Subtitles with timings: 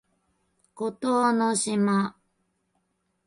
[0.73, 2.15] 孤島の島